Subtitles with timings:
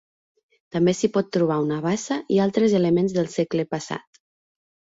[0.75, 4.23] També s'hi pot trobar una bassa i altres elements del segle passat.